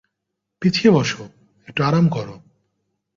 [0.61, 1.23] পিছিয়ে বসো,
[1.67, 2.35] একটু আরাম করো।